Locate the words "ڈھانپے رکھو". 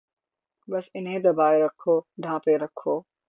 2.21-2.93